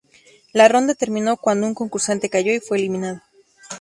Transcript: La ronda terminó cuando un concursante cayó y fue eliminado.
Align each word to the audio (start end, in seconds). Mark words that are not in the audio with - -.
La 0.51 0.67
ronda 0.67 0.95
terminó 0.95 1.37
cuando 1.37 1.67
un 1.67 1.75
concursante 1.75 2.27
cayó 2.27 2.51
y 2.55 2.59
fue 2.59 2.79
eliminado. 2.79 3.21